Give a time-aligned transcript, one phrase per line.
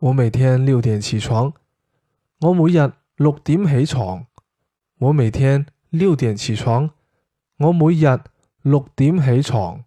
[0.00, 1.52] 我每天六点起床。
[2.40, 4.24] 我每日六点起床。
[4.98, 6.88] 我每天六点起床。
[7.58, 8.06] 我每日
[8.62, 9.84] 六点起床。